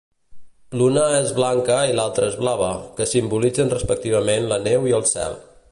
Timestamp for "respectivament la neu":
3.79-4.89